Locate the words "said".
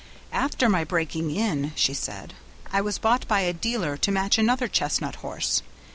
1.93-2.33